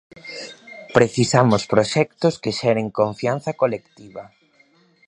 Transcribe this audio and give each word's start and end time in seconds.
Precisamos 0.95 1.63
proxectos 1.73 2.33
que 2.41 2.51
xeren 2.59 2.87
confianza 2.99 3.51
colectiva. 3.61 4.23